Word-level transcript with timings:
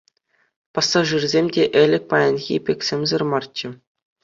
Пассажирӗсем 0.73 1.45
те 1.53 1.63
ӗлӗк 1.81 2.03
паянхи 2.09 2.55
пек 2.65 2.79
сӗмсӗр 2.87 3.21
марччӗ. 3.31 3.69